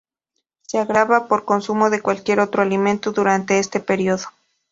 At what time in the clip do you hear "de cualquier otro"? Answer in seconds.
1.91-2.63